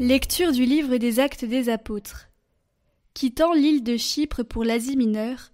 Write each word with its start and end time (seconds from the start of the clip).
Lecture 0.00 0.52
du 0.52 0.64
livre 0.64 0.96
des 0.98 1.18
Actes 1.18 1.44
des 1.44 1.68
Apôtres. 1.68 2.28
Quittant 3.14 3.52
l'île 3.52 3.82
de 3.82 3.96
Chypre 3.96 4.44
pour 4.44 4.62
l'Asie 4.62 4.96
mineure, 4.96 5.50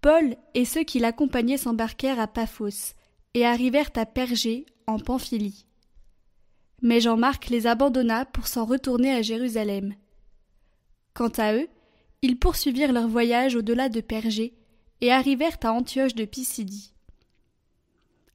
Paul 0.00 0.34
et 0.54 0.64
ceux 0.64 0.82
qui 0.82 0.98
l'accompagnaient 0.98 1.58
s'embarquèrent 1.58 2.18
à 2.18 2.26
Paphos 2.26 2.96
et 3.34 3.46
arrivèrent 3.46 3.92
à 3.94 4.04
Pergé 4.04 4.66
en 4.88 4.98
Pamphylie. 4.98 5.64
Mais 6.82 7.00
Jean-Marc 7.00 7.50
les 7.50 7.68
abandonna 7.68 8.24
pour 8.24 8.48
s'en 8.48 8.64
retourner 8.64 9.12
à 9.12 9.22
Jérusalem. 9.22 9.94
Quant 11.12 11.32
à 11.36 11.54
eux, 11.54 11.68
ils 12.20 12.36
poursuivirent 12.36 12.92
leur 12.92 13.06
voyage 13.06 13.54
au-delà 13.54 13.88
de 13.88 14.00
Pergé 14.00 14.54
et 15.02 15.12
arrivèrent 15.12 15.58
à 15.62 15.72
Antioche 15.72 16.16
de 16.16 16.24
Pisidie. 16.24 16.92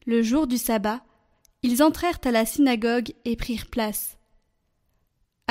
Le 0.06 0.24
jour 0.24 0.48
du 0.48 0.58
sabbat, 0.58 1.04
ils 1.64 1.84
entrèrent 1.84 2.22
à 2.24 2.32
la 2.32 2.46
synagogue 2.46 3.12
et 3.26 3.36
prirent 3.36 3.68
place. 3.68 4.19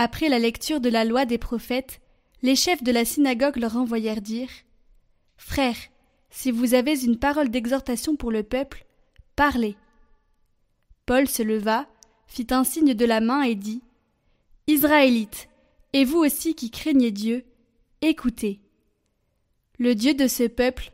Après 0.00 0.28
la 0.28 0.38
lecture 0.38 0.78
de 0.78 0.90
la 0.90 1.04
loi 1.04 1.24
des 1.24 1.38
prophètes, 1.38 2.00
les 2.42 2.54
chefs 2.54 2.84
de 2.84 2.92
la 2.92 3.04
synagogue 3.04 3.56
leur 3.56 3.76
envoyèrent 3.76 4.20
dire 4.20 4.48
Frères, 5.36 5.88
si 6.30 6.52
vous 6.52 6.74
avez 6.74 7.04
une 7.04 7.18
parole 7.18 7.48
d'exhortation 7.48 8.14
pour 8.14 8.30
le 8.30 8.44
peuple, 8.44 8.86
parlez. 9.34 9.74
Paul 11.04 11.26
se 11.26 11.42
leva, 11.42 11.88
fit 12.28 12.46
un 12.50 12.62
signe 12.62 12.94
de 12.94 13.04
la 13.04 13.20
main 13.20 13.42
et 13.42 13.56
dit 13.56 13.82
Israélites, 14.68 15.48
et 15.92 16.04
vous 16.04 16.18
aussi 16.18 16.54
qui 16.54 16.70
craignez 16.70 17.10
Dieu, 17.10 17.44
écoutez. 18.00 18.60
Le 19.80 19.96
Dieu 19.96 20.14
de 20.14 20.28
ce 20.28 20.46
peuple, 20.46 20.92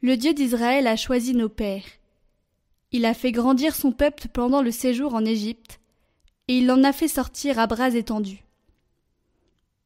le 0.00 0.16
Dieu 0.16 0.32
d'Israël 0.32 0.86
a 0.86 0.96
choisi 0.96 1.34
nos 1.34 1.50
pères. 1.50 1.84
Il 2.90 3.04
a 3.04 3.12
fait 3.12 3.32
grandir 3.32 3.74
son 3.74 3.92
peuple 3.92 4.28
pendant 4.32 4.62
le 4.62 4.70
séjour 4.70 5.14
en 5.14 5.26
Égypte, 5.26 5.78
et 6.48 6.56
il 6.56 6.66
l'en 6.66 6.84
a 6.84 6.94
fait 6.94 7.06
sortir 7.08 7.58
à 7.58 7.66
bras 7.66 7.90
étendus. 7.90 8.45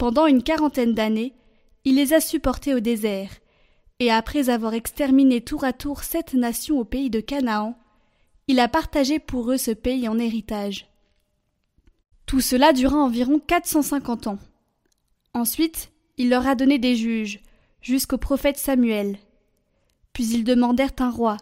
Pendant 0.00 0.26
une 0.26 0.42
quarantaine 0.42 0.94
d'années, 0.94 1.34
il 1.84 1.96
les 1.96 2.14
a 2.14 2.20
supportés 2.22 2.72
au 2.72 2.80
désert, 2.80 3.28
et 3.98 4.10
après 4.10 4.48
avoir 4.48 4.72
exterminé 4.72 5.42
tour 5.42 5.62
à 5.62 5.74
tour 5.74 6.04
sept 6.04 6.32
nations 6.32 6.78
au 6.78 6.86
pays 6.86 7.10
de 7.10 7.20
Canaan, 7.20 7.78
il 8.48 8.60
a 8.60 8.68
partagé 8.68 9.18
pour 9.18 9.52
eux 9.52 9.58
ce 9.58 9.72
pays 9.72 10.08
en 10.08 10.18
héritage. 10.18 10.88
Tout 12.24 12.40
cela 12.40 12.72
dura 12.72 12.96
environ 12.96 13.40
450 13.46 14.28
ans. 14.28 14.38
Ensuite, 15.34 15.92
il 16.16 16.30
leur 16.30 16.46
a 16.46 16.54
donné 16.54 16.78
des 16.78 16.96
juges, 16.96 17.40
jusqu'au 17.82 18.16
prophète 18.16 18.56
Samuel. 18.56 19.18
Puis 20.14 20.28
ils 20.28 20.44
demandèrent 20.44 20.94
un 21.00 21.10
roi, 21.10 21.36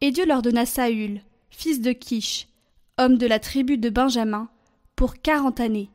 et 0.00 0.12
Dieu 0.12 0.26
leur 0.26 0.42
donna 0.42 0.64
Saül, 0.64 1.22
fils 1.50 1.80
de 1.80 1.90
Kish, 1.90 2.46
homme 2.98 3.18
de 3.18 3.26
la 3.26 3.40
tribu 3.40 3.78
de 3.78 3.90
Benjamin, 3.90 4.48
pour 4.94 5.16
quarante 5.16 5.58
années. 5.58 5.90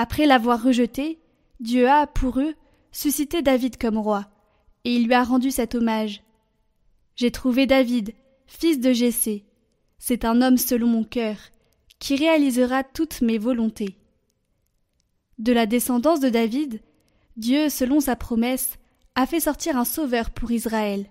Après 0.00 0.26
l'avoir 0.26 0.62
rejeté, 0.62 1.18
Dieu 1.58 1.88
a, 1.88 2.06
pour 2.06 2.38
eux, 2.38 2.54
suscité 2.92 3.42
David 3.42 3.78
comme 3.78 3.98
roi, 3.98 4.28
et 4.84 4.94
il 4.94 5.06
lui 5.06 5.14
a 5.14 5.24
rendu 5.24 5.50
cet 5.50 5.74
hommage. 5.74 6.22
J'ai 7.16 7.32
trouvé 7.32 7.66
David, 7.66 8.14
fils 8.46 8.78
de 8.78 8.92
Jessé. 8.92 9.44
C'est 9.98 10.24
un 10.24 10.40
homme 10.40 10.56
selon 10.56 10.86
mon 10.86 11.02
cœur, 11.02 11.34
qui 11.98 12.14
réalisera 12.14 12.84
toutes 12.84 13.22
mes 13.22 13.38
volontés. 13.38 13.96
De 15.38 15.52
la 15.52 15.66
descendance 15.66 16.20
de 16.20 16.28
David, 16.28 16.80
Dieu, 17.36 17.68
selon 17.68 17.98
sa 17.98 18.14
promesse, 18.14 18.78
a 19.16 19.26
fait 19.26 19.40
sortir 19.40 19.76
un 19.76 19.84
sauveur 19.84 20.30
pour 20.30 20.52
Israël. 20.52 21.06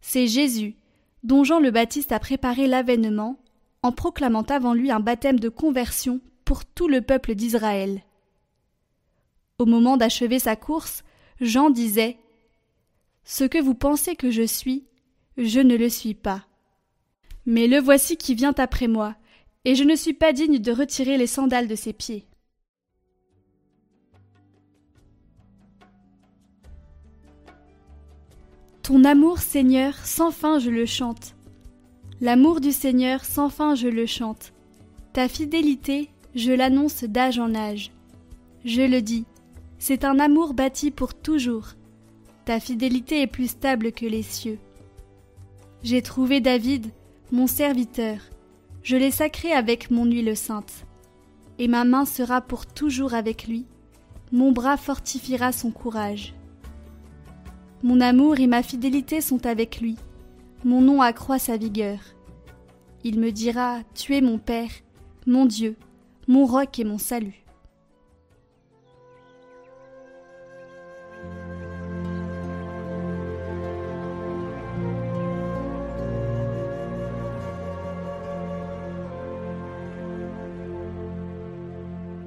C'est 0.00 0.26
Jésus, 0.26 0.74
dont 1.22 1.44
Jean 1.44 1.60
le 1.60 1.70
Baptiste 1.70 2.12
a 2.12 2.18
préparé 2.18 2.66
l'avènement, 2.66 3.38
en 3.82 3.92
proclamant 3.92 4.44
avant 4.44 4.72
lui 4.72 4.90
un 4.90 5.00
baptême 5.00 5.38
de 5.38 5.50
conversion 5.50 6.22
pour 6.46 6.64
tout 6.64 6.88
le 6.88 7.02
peuple 7.02 7.34
d'Israël. 7.34 8.00
Au 9.58 9.64
moment 9.64 9.96
d'achever 9.96 10.38
sa 10.38 10.54
course, 10.54 11.02
Jean 11.40 11.70
disait 11.70 12.18
Ce 13.24 13.44
que 13.44 13.60
vous 13.60 13.74
pensez 13.74 14.14
que 14.14 14.30
je 14.30 14.42
suis, 14.42 14.84
je 15.38 15.60
ne 15.60 15.76
le 15.76 15.88
suis 15.88 16.14
pas. 16.14 16.44
Mais 17.46 17.66
le 17.66 17.78
voici 17.78 18.18
qui 18.18 18.34
vient 18.34 18.54
après 18.58 18.86
moi, 18.86 19.16
et 19.64 19.74
je 19.74 19.84
ne 19.84 19.96
suis 19.96 20.12
pas 20.12 20.32
digne 20.32 20.58
de 20.58 20.72
retirer 20.72 21.16
les 21.16 21.26
sandales 21.26 21.68
de 21.68 21.74
ses 21.74 21.94
pieds. 21.94 22.26
Ton 28.82 29.04
amour, 29.04 29.38
Seigneur, 29.38 29.94
sans 30.04 30.30
fin 30.30 30.58
je 30.58 30.70
le 30.70 30.86
chante. 30.86 31.34
L'amour 32.20 32.60
du 32.60 32.72
Seigneur, 32.72 33.24
sans 33.24 33.48
fin 33.48 33.74
je 33.74 33.88
le 33.88 34.06
chante. 34.06 34.52
Ta 35.14 35.28
fidélité, 35.28 36.10
je 36.34 36.52
l'annonce 36.52 37.04
d'âge 37.04 37.38
en 37.38 37.54
âge. 37.54 37.90
Je 38.64 38.82
le 38.82 39.02
dis, 39.02 39.24
c'est 39.86 40.04
un 40.04 40.18
amour 40.18 40.52
bâti 40.52 40.90
pour 40.90 41.14
toujours. 41.14 41.68
Ta 42.44 42.58
fidélité 42.58 43.22
est 43.22 43.28
plus 43.28 43.46
stable 43.46 43.92
que 43.92 44.04
les 44.04 44.24
cieux. 44.24 44.58
J'ai 45.84 46.02
trouvé 46.02 46.40
David, 46.40 46.88
mon 47.30 47.46
serviteur. 47.46 48.16
Je 48.82 48.96
l'ai 48.96 49.12
sacré 49.12 49.52
avec 49.52 49.92
mon 49.92 50.04
huile 50.04 50.36
sainte. 50.36 50.86
Et 51.60 51.68
ma 51.68 51.84
main 51.84 52.04
sera 52.04 52.40
pour 52.40 52.66
toujours 52.66 53.14
avec 53.14 53.46
lui. 53.46 53.64
Mon 54.32 54.50
bras 54.50 54.76
fortifiera 54.76 55.52
son 55.52 55.70
courage. 55.70 56.34
Mon 57.84 58.00
amour 58.00 58.40
et 58.40 58.48
ma 58.48 58.64
fidélité 58.64 59.20
sont 59.20 59.46
avec 59.46 59.80
lui. 59.80 59.94
Mon 60.64 60.80
nom 60.80 61.00
accroît 61.00 61.38
sa 61.38 61.56
vigueur. 61.56 62.00
Il 63.04 63.20
me 63.20 63.30
dira 63.30 63.82
Tu 63.94 64.16
es 64.16 64.20
mon 64.20 64.38
Père, 64.38 64.70
mon 65.28 65.46
Dieu, 65.46 65.76
mon 66.26 66.44
roc 66.44 66.76
et 66.80 66.84
mon 66.84 66.98
salut. 66.98 67.45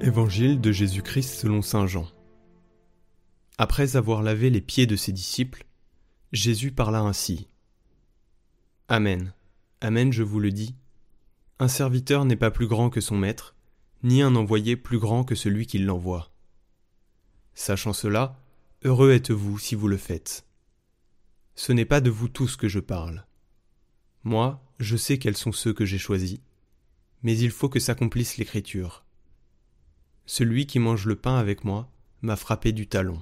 Évangile 0.02 0.62
de 0.62 0.72
Jésus-Christ 0.72 1.42
selon 1.42 1.62
Saint 1.62 1.86
Jean. 1.86 2.08
Après 3.58 3.98
avoir 3.98 4.24
lavé 4.24 4.50
les 4.50 4.62
pieds 4.62 4.88
de 4.88 4.96
ses 4.96 5.12
disciples, 5.12 5.66
Jésus 6.32 6.72
parla 6.72 7.02
ainsi. 7.02 7.50
Amen, 8.88 9.34
Amen, 9.82 10.14
je 10.14 10.24
vous 10.24 10.40
le 10.40 10.52
dis. 10.52 10.74
Un 11.60 11.68
serviteur 11.68 12.24
n'est 12.24 12.38
pas 12.38 12.50
plus 12.50 12.68
grand 12.68 12.90
que 12.90 13.02
son 13.02 13.18
maître, 13.18 13.56
ni 14.04 14.22
un 14.22 14.38
envoyé 14.38 14.78
plus 14.78 15.00
grand 15.00 15.26
que 15.26 15.36
celui 15.36 15.68
qui 15.68 15.80
l'envoie. 15.80 16.32
Sachant 17.54 17.92
cela, 17.92 18.42
heureux 18.86 19.12
êtes-vous 19.12 19.60
si 19.60 19.76
vous 19.76 19.90
le 19.90 19.98
faites. 19.98 20.46
Ce 21.56 21.74
n'est 21.74 21.84
pas 21.84 22.00
de 22.00 22.10
vous 22.10 22.30
tous 22.30 22.56
que 22.56 22.70
je 22.70 22.80
parle. 22.80 23.26
Moi, 24.24 24.64
je 24.80 24.96
sais 24.96 25.18
quels 25.18 25.36
sont 25.36 25.52
ceux 25.52 25.74
que 25.74 25.84
j'ai 25.84 25.98
choisis, 25.98 26.40
mais 27.22 27.38
il 27.38 27.52
faut 27.52 27.68
que 27.68 27.82
s'accomplisse 27.82 28.38
l'Écriture. 28.38 29.04
Celui 30.32 30.68
qui 30.68 30.78
mange 30.78 31.08
le 31.08 31.16
pain 31.16 31.38
avec 31.38 31.64
moi 31.64 31.90
m'a 32.22 32.36
frappé 32.36 32.72
du 32.72 32.86
talon. 32.86 33.20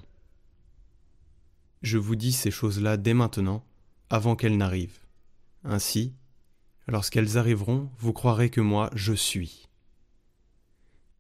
Je 1.82 1.98
vous 1.98 2.18
dis 2.18 2.34
ces 2.34 2.52
choses-là 2.52 2.98
dès 2.98 3.14
maintenant, 3.14 3.64
avant 4.10 4.36
qu'elles 4.36 4.58
n'arrivent. 4.58 5.06
Ainsi, 5.64 6.14
lorsqu'elles 6.86 7.38
arriveront, 7.38 7.90
vous 7.98 8.12
croirez 8.12 8.50
que 8.50 8.60
moi 8.60 8.90
je 8.94 9.14
suis. 9.14 9.70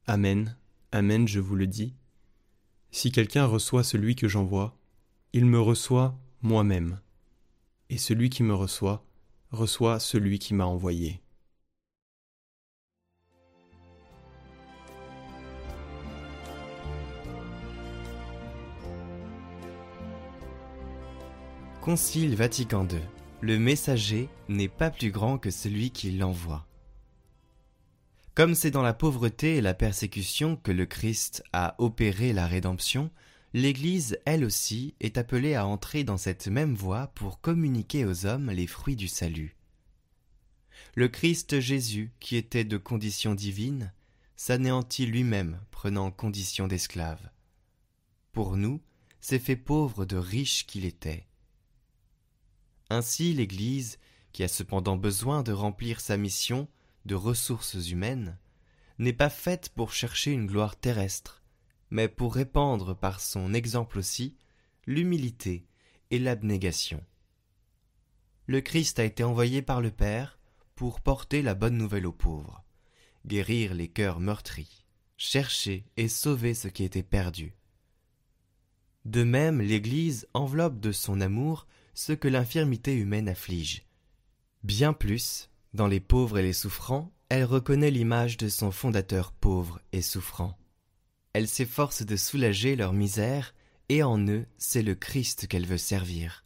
Amen, 0.07 0.57
Amen, 0.91 1.25
je 1.25 1.39
vous 1.39 1.55
le 1.55 1.67
dis. 1.67 1.93
Si 2.91 3.13
quelqu'un 3.13 3.45
reçoit 3.45 3.85
celui 3.85 4.15
que 4.15 4.27
j'envoie, 4.27 4.77
il 5.31 5.45
me 5.45 5.61
reçoit 5.61 6.19
moi-même. 6.41 6.99
Et 7.89 7.97
celui 7.97 8.29
qui 8.29 8.43
me 8.43 8.53
reçoit, 8.53 9.05
reçoit 9.51 10.01
celui 10.01 10.37
qui 10.37 10.53
m'a 10.53 10.65
envoyé. 10.65 11.21
Concile 21.87 22.35
Vatican 22.35 22.85
II. 22.85 22.99
Le 23.39 23.57
messager 23.57 24.27
n'est 24.49 24.67
pas 24.67 24.89
plus 24.91 25.09
grand 25.09 25.37
que 25.37 25.49
celui 25.49 25.91
qui 25.91 26.11
l'envoie. 26.11 26.67
Comme 28.35 28.55
c'est 28.55 28.71
dans 28.71 28.81
la 28.81 28.93
pauvreté 28.93 29.55
et 29.55 29.61
la 29.61 29.73
persécution 29.73 30.57
que 30.57 30.73
le 30.73 30.85
Christ 30.85 31.45
a 31.53 31.75
opéré 31.77 32.33
la 32.33 32.45
rédemption, 32.45 33.09
l'Église, 33.53 34.19
elle 34.25 34.43
aussi, 34.43 34.95
est 34.99 35.17
appelée 35.17 35.55
à 35.55 35.65
entrer 35.65 36.03
dans 36.03 36.17
cette 36.17 36.49
même 36.49 36.75
voie 36.75 37.07
pour 37.15 37.39
communiquer 37.39 38.03
aux 38.03 38.25
hommes 38.25 38.51
les 38.51 38.67
fruits 38.67 38.97
du 38.97 39.07
salut. 39.07 39.55
Le 40.95 41.07
Christ 41.07 41.61
Jésus, 41.61 42.11
qui 42.19 42.35
était 42.35 42.65
de 42.65 42.75
condition 42.75 43.33
divine, 43.33 43.93
s'anéantit 44.35 45.05
lui-même, 45.05 45.61
prenant 45.71 46.11
condition 46.11 46.67
d'esclave. 46.67 47.29
Pour 48.33 48.57
nous, 48.57 48.81
s'est 49.21 49.39
fait 49.39 49.55
pauvre 49.55 50.03
de 50.03 50.17
riche 50.17 50.67
qu'il 50.67 50.83
était. 50.83 51.27
Ainsi 52.89 53.33
l'Église, 53.33 53.97
qui 54.31 54.43
a 54.43 54.47
cependant 54.47 54.97
besoin 54.97 55.43
de 55.43 55.51
remplir 55.51 55.99
sa 55.99 56.17
mission 56.17 56.67
de 57.05 57.15
ressources 57.15 57.89
humaines, 57.89 58.37
n'est 58.99 59.13
pas 59.13 59.29
faite 59.29 59.69
pour 59.69 59.93
chercher 59.93 60.31
une 60.31 60.47
gloire 60.47 60.75
terrestre, 60.75 61.43
mais 61.89 62.07
pour 62.07 62.35
répandre 62.35 62.95
par 62.95 63.19
son 63.19 63.53
exemple 63.53 63.99
aussi 63.99 64.35
l'humilité 64.85 65.65
et 66.11 66.19
l'abnégation. 66.19 67.03
Le 68.47 68.61
Christ 68.61 68.99
a 68.99 69.03
été 69.03 69.23
envoyé 69.23 69.61
par 69.61 69.81
le 69.81 69.91
Père 69.91 70.39
pour 70.75 71.01
porter 71.01 71.41
la 71.41 71.53
bonne 71.53 71.77
nouvelle 71.77 72.07
aux 72.07 72.13
pauvres, 72.13 72.63
guérir 73.25 73.73
les 73.73 73.89
cœurs 73.89 74.19
meurtris, 74.19 74.85
chercher 75.17 75.85
et 75.97 76.07
sauver 76.07 76.53
ce 76.53 76.67
qui 76.67 76.83
était 76.83 77.03
perdu. 77.03 77.55
De 79.03 79.23
même, 79.23 79.61
l'Église 79.61 80.27
enveloppe 80.33 80.79
de 80.79 80.91
son 80.91 81.19
amour 81.21 81.67
ce 81.97 82.13
que 82.13 82.27
l'infirmité 82.27 82.93
humaine 82.93 83.27
afflige. 83.27 83.87
Bien 84.61 84.93
plus, 84.93 85.49
dans 85.73 85.87
les 85.87 85.99
pauvres 85.99 86.37
et 86.37 86.43
les 86.43 86.53
souffrants, 86.53 87.11
elle 87.27 87.43
reconnaît 87.43 87.89
l'image 87.89 88.37
de 88.37 88.49
son 88.49 88.69
fondateur 88.69 89.31
pauvre 89.31 89.81
et 89.93 90.03
souffrant. 90.03 90.55
Elle 91.33 91.47
s'efforce 91.47 92.03
de 92.03 92.15
soulager 92.15 92.75
leur 92.75 92.93
misère, 92.93 93.55
et 93.89 94.03
en 94.03 94.19
eux, 94.27 94.45
c'est 94.59 94.83
le 94.83 94.93
Christ 94.93 95.47
qu'elle 95.47 95.65
veut 95.65 95.79
servir. 95.79 96.45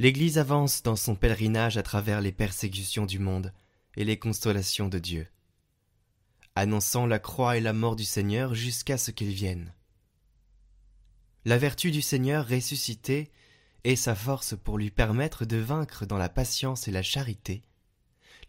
L'Église 0.00 0.38
avance 0.38 0.82
dans 0.82 0.96
son 0.96 1.14
pèlerinage 1.14 1.76
à 1.76 1.84
travers 1.84 2.20
les 2.20 2.32
persécutions 2.32 3.06
du 3.06 3.20
monde 3.20 3.52
et 3.96 4.04
les 4.04 4.18
consolations 4.18 4.88
de 4.88 4.98
Dieu, 4.98 5.28
annonçant 6.56 7.06
la 7.06 7.20
croix 7.20 7.56
et 7.56 7.60
la 7.60 7.72
mort 7.72 7.94
du 7.94 8.04
Seigneur 8.04 8.54
jusqu'à 8.54 8.98
ce 8.98 9.12
qu'il 9.12 9.30
vienne. 9.30 9.72
La 11.44 11.58
vertu 11.58 11.90
du 11.90 12.02
Seigneur 12.02 12.46
ressuscité 12.46 13.30
est 13.84 13.96
sa 13.96 14.14
force 14.14 14.54
pour 14.56 14.78
lui 14.78 14.90
permettre 14.90 15.44
de 15.44 15.56
vaincre 15.56 16.06
dans 16.06 16.18
la 16.18 16.28
patience 16.28 16.88
et 16.88 16.90
la 16.90 17.02
charité 17.02 17.62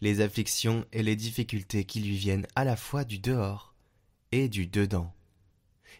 les 0.00 0.20
afflictions 0.20 0.86
et 0.92 1.02
les 1.02 1.16
difficultés 1.16 1.84
qui 1.84 2.00
lui 2.00 2.16
viennent 2.16 2.46
à 2.54 2.64
la 2.64 2.76
fois 2.76 3.04
du 3.04 3.18
dehors 3.18 3.74
et 4.32 4.48
du 4.48 4.66
dedans, 4.66 5.12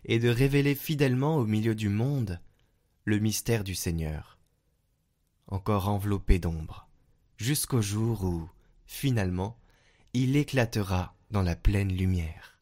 et 0.04 0.18
de 0.18 0.28
révéler 0.28 0.74
fidèlement 0.74 1.36
au 1.36 1.44
milieu 1.44 1.74
du 1.74 1.88
monde 1.88 2.40
le 3.04 3.18
mystère 3.18 3.64
du 3.64 3.74
Seigneur, 3.74 4.38
encore 5.48 5.88
enveloppé 5.88 6.38
d'ombre, 6.38 6.88
jusqu'au 7.36 7.82
jour 7.82 8.24
où, 8.24 8.48
finalement, 8.86 9.58
il 10.12 10.36
éclatera 10.36 11.14
dans 11.30 11.42
la 11.42 11.56
pleine 11.56 11.94
lumière. 11.94 12.59